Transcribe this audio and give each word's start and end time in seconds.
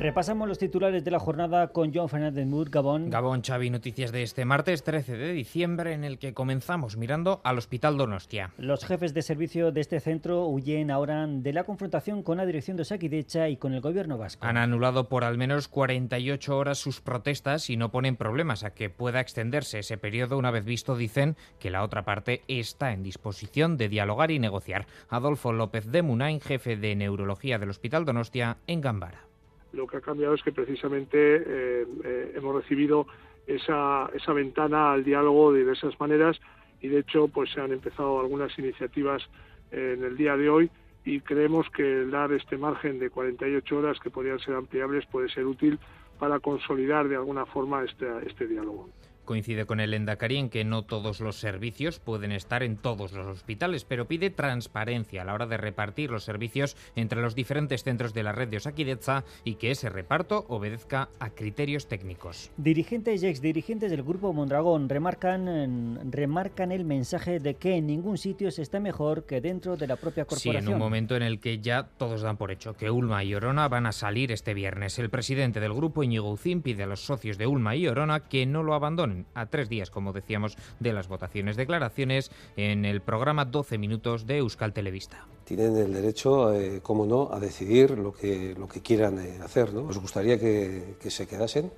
Repasamos 0.00 0.48
los 0.48 0.56
titulares 0.56 1.04
de 1.04 1.10
la 1.10 1.18
jornada 1.18 1.68
con 1.74 1.92
John 1.92 2.08
Fernández 2.08 2.46
Mur, 2.46 2.70
Gabón. 2.70 3.10
Gabón, 3.10 3.42
Xavi, 3.42 3.68
noticias 3.68 4.12
de 4.12 4.22
este 4.22 4.46
martes 4.46 4.82
13 4.82 5.18
de 5.18 5.32
diciembre 5.34 5.92
en 5.92 6.04
el 6.04 6.18
que 6.18 6.32
comenzamos 6.32 6.96
mirando 6.96 7.42
al 7.44 7.58
Hospital 7.58 7.98
Donostia. 7.98 8.54
Los 8.56 8.86
jefes 8.86 9.12
de 9.12 9.20
servicio 9.20 9.72
de 9.72 9.82
este 9.82 10.00
centro 10.00 10.46
huyen 10.46 10.90
ahora 10.90 11.26
de 11.26 11.52
la 11.52 11.64
confrontación 11.64 12.22
con 12.22 12.38
la 12.38 12.46
dirección 12.46 12.78
de 12.78 12.86
Saquidecha 12.86 13.50
y 13.50 13.58
con 13.58 13.74
el 13.74 13.82
gobierno 13.82 14.16
vasco. 14.16 14.46
Han 14.46 14.56
anulado 14.56 15.10
por 15.10 15.22
al 15.22 15.36
menos 15.36 15.68
48 15.68 16.56
horas 16.56 16.78
sus 16.78 17.02
protestas 17.02 17.68
y 17.68 17.76
no 17.76 17.90
ponen 17.90 18.16
problemas 18.16 18.64
a 18.64 18.72
que 18.72 18.88
pueda 18.88 19.20
extenderse 19.20 19.80
ese 19.80 19.98
periodo 19.98 20.38
una 20.38 20.50
vez 20.50 20.64
visto, 20.64 20.96
dicen, 20.96 21.36
que 21.58 21.68
la 21.68 21.84
otra 21.84 22.06
parte 22.06 22.40
está 22.48 22.94
en 22.94 23.02
disposición 23.02 23.76
de 23.76 23.90
dialogar 23.90 24.30
y 24.30 24.38
negociar. 24.38 24.86
Adolfo 25.10 25.52
López 25.52 25.92
de 25.92 26.00
Munain, 26.00 26.40
jefe 26.40 26.78
de 26.78 26.96
neurología 26.96 27.58
del 27.58 27.68
Hospital 27.68 28.06
Donostia 28.06 28.56
en 28.66 28.80
Gambara 28.80 29.29
lo 29.72 29.86
que 29.86 29.98
ha 29.98 30.00
cambiado 30.00 30.34
es 30.34 30.42
que 30.42 30.52
precisamente 30.52 31.16
eh, 31.18 31.86
eh, 32.04 32.32
hemos 32.34 32.54
recibido 32.54 33.06
esa, 33.46 34.10
esa 34.14 34.32
ventana 34.32 34.92
al 34.92 35.04
diálogo 35.04 35.52
de 35.52 35.60
diversas 35.60 35.98
maneras 35.98 36.40
y 36.80 36.88
de 36.88 37.00
hecho 37.00 37.28
pues 37.28 37.50
se 37.52 37.60
han 37.60 37.72
empezado 37.72 38.20
algunas 38.20 38.56
iniciativas 38.58 39.22
en 39.70 40.02
el 40.02 40.16
día 40.16 40.36
de 40.36 40.48
hoy 40.48 40.70
y 41.04 41.20
creemos 41.20 41.68
que 41.70 42.06
dar 42.06 42.32
este 42.32 42.58
margen 42.58 42.98
de 42.98 43.10
48 43.10 43.76
horas 43.76 43.98
que 44.00 44.10
podrían 44.10 44.38
ser 44.40 44.54
ampliables 44.54 45.06
puede 45.06 45.28
ser 45.28 45.46
útil 45.46 45.78
para 46.18 46.40
consolidar 46.40 47.08
de 47.08 47.16
alguna 47.16 47.46
forma 47.46 47.84
este, 47.84 48.06
este 48.26 48.46
diálogo 48.46 48.90
coincide 49.24 49.66
con 49.66 49.80
el 49.80 49.94
Endacari 49.94 50.36
en 50.36 50.50
que 50.50 50.64
no 50.64 50.82
todos 50.82 51.20
los 51.20 51.36
servicios 51.36 51.98
pueden 51.98 52.32
estar 52.32 52.62
en 52.62 52.76
todos 52.76 53.12
los 53.12 53.26
hospitales, 53.26 53.84
pero 53.84 54.06
pide 54.06 54.30
transparencia 54.30 55.22
a 55.22 55.24
la 55.24 55.34
hora 55.34 55.46
de 55.46 55.56
repartir 55.56 56.10
los 56.10 56.24
servicios 56.24 56.76
entre 56.96 57.20
los 57.20 57.34
diferentes 57.34 57.84
centros 57.84 58.14
de 58.14 58.22
la 58.22 58.32
red 58.32 58.48
de 58.48 58.58
Osakidecha 58.58 59.24
y 59.44 59.54
que 59.54 59.70
ese 59.70 59.88
reparto 59.88 60.46
obedezca 60.48 61.08
a 61.18 61.30
criterios 61.30 61.86
técnicos. 61.86 62.50
Dirigentes 62.56 63.22
y 63.22 63.26
exdirigentes 63.26 63.90
del 63.90 64.02
Grupo 64.02 64.32
Mondragón 64.32 64.88
remarcan, 64.88 66.10
remarcan 66.10 66.72
el 66.72 66.84
mensaje 66.84 67.38
de 67.38 67.54
que 67.54 67.76
en 67.76 67.86
ningún 67.86 68.18
sitio 68.18 68.50
se 68.50 68.62
está 68.62 68.80
mejor 68.80 69.24
que 69.24 69.40
dentro 69.40 69.76
de 69.76 69.86
la 69.86 69.96
propia 69.96 70.24
corporación. 70.24 70.64
Sí, 70.64 70.68
en 70.68 70.72
un 70.72 70.78
momento 70.78 71.16
en 71.16 71.22
el 71.22 71.40
que 71.40 71.58
ya 71.58 71.84
todos 71.84 72.22
dan 72.22 72.36
por 72.36 72.50
hecho 72.50 72.74
que 72.74 72.90
Ulma 72.90 73.24
y 73.24 73.34
Orona 73.34 73.68
van 73.68 73.86
a 73.86 73.92
salir 73.92 74.32
este 74.32 74.54
viernes. 74.54 74.98
El 74.98 75.10
presidente 75.10 75.60
del 75.60 75.74
grupo, 75.74 76.02
Íñigo 76.02 76.30
Uzín, 76.30 76.62
pide 76.62 76.84
a 76.84 76.86
los 76.86 77.00
socios 77.00 77.38
de 77.38 77.46
Ulma 77.46 77.76
y 77.76 77.86
Orona 77.86 78.20
que 78.28 78.46
no 78.46 78.62
lo 78.62 78.74
abandonen 78.74 79.09
a 79.34 79.46
tres 79.46 79.68
días, 79.68 79.90
como 79.90 80.12
decíamos, 80.12 80.56
de 80.78 80.92
las 80.92 81.08
votaciones. 81.08 81.56
Declaraciones 81.56 82.30
en 82.56 82.84
el 82.84 83.00
programa 83.00 83.44
12 83.44 83.78
minutos 83.78 84.26
de 84.26 84.38
Euskal 84.38 84.72
Televista. 84.72 85.26
Tienen 85.44 85.76
el 85.76 85.92
derecho, 85.92 86.52
eh, 86.54 86.80
como 86.82 87.06
no, 87.06 87.30
a 87.32 87.40
decidir 87.40 87.98
lo 87.98 88.12
que, 88.12 88.54
lo 88.58 88.68
que 88.68 88.80
quieran 88.80 89.18
eh, 89.18 89.40
hacer. 89.42 89.72
¿no? 89.72 89.82
Nos 89.82 89.98
gustaría 89.98 90.38
que, 90.38 90.96
se 91.08 91.26
quedasen. 91.26 91.70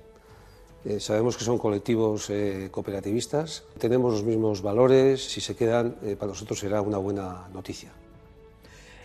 Eh, 0.85 0.99
sabemos 0.99 1.37
que 1.37 1.45
son 1.45 1.57
colectivos 1.57 2.29
cooperativistas, 2.69 3.63
tenemos 3.77 4.11
los 4.11 4.23
mismos 4.23 4.61
valores, 4.61 5.23
si 5.23 5.39
se 5.39 5.55
quedan, 5.55 5.95
para 6.19 6.33
nosotros 6.33 6.59
será 6.59 6.81
una 6.81 6.97
buena 6.97 7.47
noticia. 7.53 7.93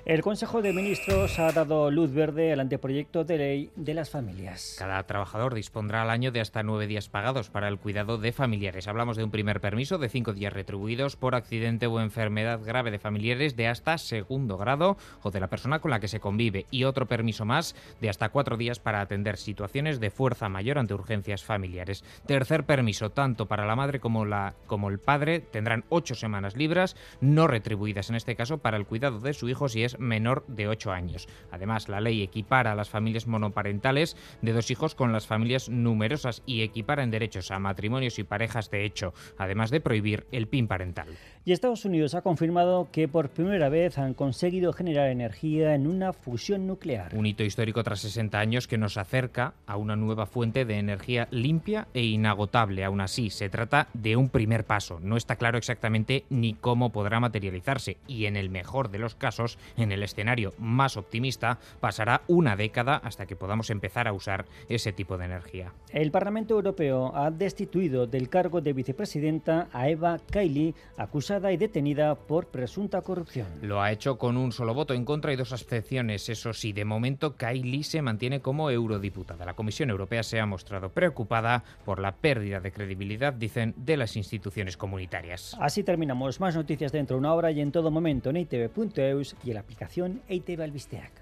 El 0.09 0.23
Consejo 0.23 0.63
de 0.63 0.73
Ministros 0.73 1.39
ha 1.39 1.53
dado 1.53 1.91
luz 1.91 2.15
verde 2.15 2.51
al 2.51 2.61
anteproyecto 2.61 3.25
de 3.25 3.37
ley 3.37 3.71
de 3.77 3.93
las 3.93 4.09
familias. 4.09 4.75
Cada 4.79 5.03
trabajador 5.03 5.53
dispondrá 5.53 6.01
al 6.01 6.09
año 6.09 6.33
de 6.33 6.41
hasta 6.41 6.63
nueve 6.63 6.87
días 6.87 7.11
pagados 7.11 7.51
para 7.51 7.69
el 7.69 7.79
cuidado 7.79 8.17
de 8.17 8.33
familiares. 8.33 8.89
Hablamos 8.89 9.19
de 9.19 9.25
un 9.25 9.31
primer 9.31 9.61
permiso 9.61 9.99
de 9.99 10.09
cinco 10.09 10.33
días 10.33 10.55
retribuidos 10.55 11.17
por 11.17 11.35
accidente 11.35 11.87
o 11.89 12.01
enfermedad 12.01 12.59
grave 12.65 12.91
de 12.91 12.99
familiares 12.99 13.55
de 13.55 13.69
hasta 13.69 13.99
segundo 13.99 14.57
grado 14.57 14.97
o 15.23 15.31
de 15.31 15.41
la 15.41 15.49
persona 15.49 15.81
con 15.81 15.91
la 15.91 16.01
que 16.01 16.09
se 16.09 16.21
convive 16.21 16.65
y 16.71 16.85
otro 16.85 17.05
permiso 17.05 17.45
más 17.45 17.77
de 18.01 18.09
hasta 18.09 18.31
cuatro 18.31 18.57
días 18.57 18.81
para 18.81 19.03
atender 19.03 19.37
situaciones 19.37 20.01
de 20.01 20.11
fuerza 20.11 20.49
mayor 20.49 20.79
ante 20.79 20.95
urgencias 20.95 21.45
familiares. 21.45 22.03
Tercer 22.25 22.65
permiso, 22.65 23.11
tanto 23.11 23.45
para 23.45 23.67
la 23.67 23.77
madre 23.77 24.01
como, 24.01 24.25
la, 24.25 24.55
como 24.69 24.89
el 24.89 25.01
padre, 25.01 25.41
tendrán 25.41 25.85
ocho 25.91 26.15
semanas 26.15 26.57
libres, 26.57 26.97
no 27.21 27.47
retribuidas 27.47 28.09
en 28.09 28.17
este 28.17 28.37
caso, 28.37 28.57
para 28.57 28.79
el 28.79 28.87
cuidado 28.87 29.21
de 29.21 29.35
su 29.35 29.51
hijo 29.51 29.69
si 29.69 29.85
es 29.85 29.98
menor 29.99 30.45
de 30.49 30.69
8 30.69 30.93
años. 30.93 31.29
Además, 31.51 31.89
la 31.89 32.01
ley 32.01 32.23
equipara 32.23 32.73
a 32.73 32.75
las 32.75 32.91
familias 32.91 33.27
monoparentales 33.27 34.17
de 34.43 34.53
dos 34.53 34.71
hijos 34.71 34.95
con 34.95 35.13
las 35.13 35.27
familias 35.27 35.69
numerosas 35.69 36.43
y 36.47 36.63
equipara 36.63 37.03
en 37.03 37.11
derechos 37.11 37.51
a 37.51 37.59
matrimonios 37.59 38.19
y 38.19 38.25
parejas 38.25 38.71
de 38.71 38.85
hecho, 38.85 39.13
además 39.37 39.71
de 39.71 39.81
prohibir 39.81 40.27
el 40.33 40.49
PIN 40.49 40.69
parental. 40.69 41.09
Y 41.45 41.53
Estados 41.53 41.85
Unidos 41.85 42.15
ha 42.15 42.23
confirmado 42.23 42.89
que 42.93 43.09
por 43.09 43.31
primera 43.31 43.69
vez 43.69 43.99
han 43.99 44.15
conseguido 44.15 44.73
generar 44.73 45.09
energía 45.09 45.75
en 45.75 45.87
una 45.87 46.13
fusión 46.13 46.67
nuclear. 46.67 47.15
Un 47.15 47.27
hito 47.27 47.43
histórico 47.43 47.83
tras 47.83 48.01
60 48.01 48.39
años 48.39 48.69
que 48.69 48.79
nos 48.79 48.97
acerca 48.97 49.55
a 49.67 49.77
una 49.77 49.97
nueva 49.97 50.27
fuente 50.27 50.65
de 50.65 50.79
energía 50.79 51.29
limpia 51.31 51.89
e 51.95 52.03
inagotable. 52.03 52.85
Aún 52.85 53.01
así, 53.01 53.31
se 53.31 53.49
trata 53.49 53.89
de 53.95 54.17
un 54.17 54.29
primer 54.29 54.65
paso. 54.65 55.01
No 55.01 55.17
está 55.17 55.37
claro 55.37 55.59
exactamente 55.59 56.25
ni 56.29 56.55
cómo 56.55 56.93
podrá 56.93 57.21
materializarse 57.21 57.97
y 58.07 58.27
en 58.27 58.37
el 58.37 58.51
mejor 58.51 58.91
de 58.91 58.99
los 58.99 59.15
casos, 59.15 59.59
en 59.77 59.88
el 59.93 60.03
escenario 60.03 60.55
más 60.59 60.97
optimista, 60.97 61.59
pasará 61.81 62.23
una 62.29 62.57
década 62.57 62.97
hasta 62.97 63.27
que 63.27 63.37
podamos 63.37 63.71
empezar 63.71 64.09
a 64.09 64.13
usar 64.13 64.47
ese 64.69 64.93
tipo 64.93 65.19
de 65.19 65.27
energía. 65.27 65.73
El 65.91 66.11
Parlamento 66.11 66.55
Europeo 66.55 67.15
ha 67.15 67.31
destituido 67.31 68.07
del 68.07 68.29
cargo 68.29 68.61
de 68.61 68.73
vicepresidenta 68.73 69.69
a 69.73 69.89
Eva 69.89 70.19
Kaili, 70.31 70.75
acusada 70.97 71.53
y 71.53 71.57
detenida 71.57 72.15
por 72.15 72.49
presunta 72.49 73.03
corrupción. 73.03 73.47
Lo 73.63 73.81
ha 73.81 73.93
hecho 73.93 74.19
con 74.19 74.37
un 74.37 74.53
solo 74.53 74.75
voto 74.75 74.95
en 74.95 75.05
contra 75.05 75.33
y 75.33 75.37
dos 75.37 75.53
abstenciones. 75.53 76.29
Eso 76.29 76.53
sí, 76.53 76.73
de 76.73 76.85
momento 76.85 77.37
Kylie 77.37 77.85
se 77.85 78.03
mantiene 78.03 78.41
como 78.41 78.71
eurodiputada. 78.71 79.45
La 79.45 79.55
Comisión 79.55 79.91
Europea 79.91 80.23
se 80.23 80.41
ha 80.41 80.47
mostrado 80.47 80.91
preocupada 80.91 81.65
por 81.85 82.01
la 82.01 82.13
pérdida 82.13 82.61
de 82.61 82.73
credibilidad, 82.73 83.33
dicen, 83.33 83.75
de 83.77 83.97
las 83.97 84.17
instituciones 84.17 84.77
comunitarias. 84.77 85.57
Así 85.61 85.83
terminamos. 85.83 86.41
Más 86.41 86.55
noticias 86.55 86.93
dentro 86.93 87.17
de 87.17 87.21
una 87.21 87.35
hora 87.35 87.51
y 87.51 87.61
en 87.61 87.73
todo 87.73 87.91
momento 87.91 88.31
en 88.31 88.39
itv.eus 88.39 89.37
y 89.45 89.51
en 89.51 89.55
la 89.55 89.63
aplicación 89.69 90.23
ITV 90.31 90.63
Albisteac. 90.63 91.13